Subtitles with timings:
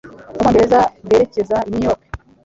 [0.29, 2.01] mu Bwongereza bwerekeza I New York